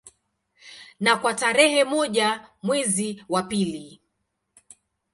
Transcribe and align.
Na 0.99 1.17
kwa 1.17 1.33
tarehe 1.33 1.83
moja 1.83 2.47
mwezi 2.63 3.25
wa 3.29 3.43
pili 3.43 4.01